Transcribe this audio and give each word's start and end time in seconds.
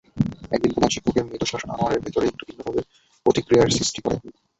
একদিন 0.51 0.71
প্রধান 0.73 0.91
শিক্ষকের 0.95 1.27
মৃদু 1.27 1.45
শাসন 1.47 1.69
আনোয়ারের 1.73 2.03
ভেতরে 2.05 2.25
একটু 2.27 2.43
ভিন্নভাবে 2.47 2.81
প্রতিক্রিয়ার 3.25 3.75
সৃষ্টি 3.77 3.99
করে। 4.05 4.17